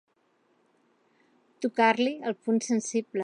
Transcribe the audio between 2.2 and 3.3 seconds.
el punt sensible.